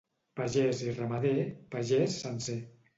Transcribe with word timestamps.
Pagès 0.39 0.81
i 0.87 0.89
ramader, 1.01 1.37
pagès 1.77 2.21
sencer. 2.27 2.63